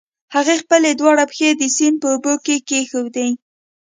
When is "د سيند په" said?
1.55-2.07